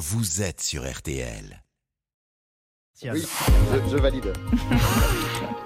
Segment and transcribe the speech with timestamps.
[0.00, 1.62] vous êtes sur RTL.
[3.02, 3.22] Oui,
[3.86, 4.32] je, je valide.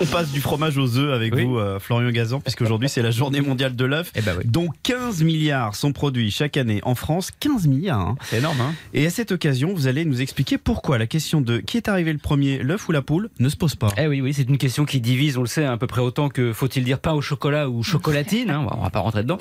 [0.00, 1.44] On passe du fromage aux œufs avec Oui.
[1.44, 4.44] vous, euh, Florian Gazan, puisqu'aujourd'hui c'est la journée mondiale de l'œuf, Eh ben oui.
[4.46, 7.32] dont 15 milliards sont produits chaque année en France.
[7.40, 8.16] 15 milliards hein.
[8.22, 11.58] C'est énorme, hein Et à cette occasion, vous allez nous expliquer pourquoi la question de
[11.58, 13.88] qui est arrivé le premier, l'œuf ou la poule, ne se pose pas.
[13.98, 16.28] Eh oui, oui, c'est une question qui divise, on le sait, à peu près autant
[16.28, 18.50] que faut-il dire pain au chocolat ou chocolatine.
[18.50, 19.38] hein, on va pas rentrer dedans.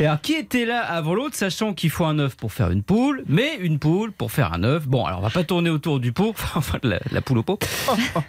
[0.00, 2.82] Et alors, qui était là avant l'autre, sachant qu'il faut un œuf pour faire une
[2.82, 4.88] poule, mais une poule pour faire un œuf?
[4.88, 7.42] Bon, alors on va pas tourner autour du pot, enfin de la, la poule au
[7.44, 7.58] pot.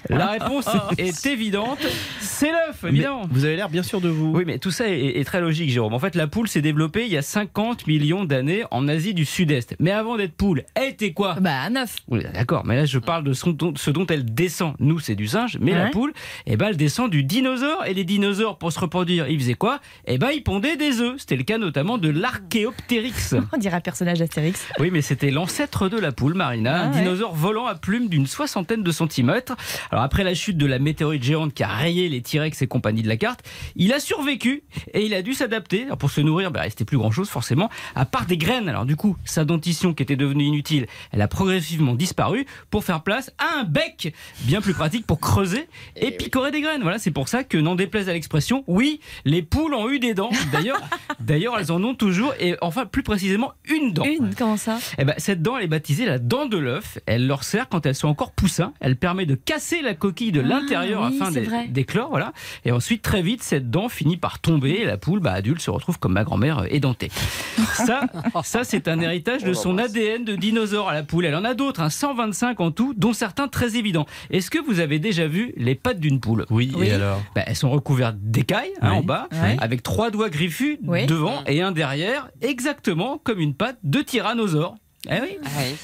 [0.10, 0.66] La réponse
[0.98, 1.80] est évidente,
[2.20, 3.22] c'est l'œuf, évidemment.
[3.24, 4.32] Mais vous avez l'air bien sûr de vous.
[4.36, 5.94] Oui, mais tout ça est, est très logique, Jérôme.
[5.94, 9.26] En fait, la poule s'est développée il y a 50 millions d'années en Asie du
[9.26, 9.76] Sud-Est.
[9.80, 11.36] Mais avant d'être poule, elle était quoi?
[11.40, 11.98] Bah, neuf.
[12.08, 14.74] Oui, d'accord, mais là je parle de son- dont- ce dont elle descend.
[14.80, 16.14] Nous, c'est du singe, mais la poule,
[16.46, 17.86] eh ben, elle descend du dinosaure.
[17.86, 19.80] Et les dinosaures, pour se reproduire, ils faisaient quoi?
[20.08, 21.16] Eh ben, ils pondaient des œufs.
[21.18, 23.36] C'était le cas notamment de l'Archéoptérix.
[23.54, 24.68] On dirait un personnage d'Astérix.
[24.80, 26.72] Oui, mais c'était l'ancêtre de la poule, Marina.
[26.76, 27.00] Ah un ouais.
[27.00, 29.56] dinosaure volant à plumes d'une soixantaine de centimètres.
[29.92, 33.02] Alors, après la chute de la météorite géante qui a rayé les T-Rex et compagnie
[33.02, 33.42] de la carte,
[33.76, 35.86] il a survécu et il a dû s'adapter.
[36.00, 38.70] Pour se nourrir, ben, il restait plus grand chose, forcément, à part des graines.
[38.70, 43.04] Alors, du coup, sa dentition qui était devenue inutile, elle a progressivement disparu pour faire
[43.04, 46.82] place à un bec bien plus pratique pour creuser et picorer des graines.
[46.82, 50.14] Voilà, c'est pour ça que, n'en déplaise à l'expression, oui, les poules ont eu des
[50.14, 50.32] dents.
[50.52, 50.82] D'ailleurs,
[51.20, 54.04] d'ailleurs, elles en ont toujours et enfin, plus précisément, une dent.
[54.04, 54.80] Une, comment ça?
[54.98, 56.98] Eh ben, cette dent, elle est baptisée la dent de l'œuf.
[57.06, 58.74] Elle leur sert quand elles sont encore poussins.
[58.82, 61.32] Elle permet de casser la coquille de Ah, l'intérieur oui, afin
[61.70, 62.10] d'éclore.
[62.10, 62.34] Voilà.
[62.66, 65.70] Et ensuite, très vite, cette dent finit par tomber et la poule, bah, adulte, se
[65.70, 67.10] retrouve comme ma grand-mère euh, édentée.
[67.74, 68.02] Ça,
[68.44, 71.26] ça c'est un héritage de son ADN de dinosaure à la poule.
[71.26, 74.06] Elle en a d'autres, hein, 125 en tout, dont certains très évidents.
[74.30, 76.46] Est-ce que vous avez déjà vu les pattes d'une poule?
[76.50, 76.88] Oui, Oui.
[76.88, 77.22] et alors?
[77.36, 78.98] Ben, elles sont recouvertes d'écailles hein, Oui.
[78.98, 79.30] en bas,
[79.60, 81.06] avec trois doigts griffus Oui.
[81.06, 84.76] devant et un derrière, exactement comme une patte de tyrannosaure.
[85.10, 85.38] Eh oui.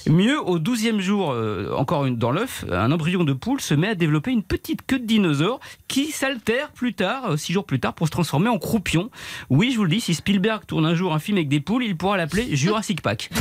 [0.07, 3.89] Mieux, au 12e jour, euh, encore une, dans l'œuf, un embryon de poule se met
[3.89, 7.79] à développer une petite queue de dinosaure qui s'altère plus tard, euh, six jours plus
[7.79, 9.09] tard, pour se transformer en croupion.
[9.49, 11.83] Oui, je vous le dis, si Spielberg tourne un jour un film avec des poules,
[11.83, 13.29] il pourra l'appeler Jurassic Park.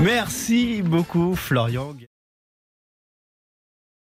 [0.00, 1.94] Merci beaucoup, Florian.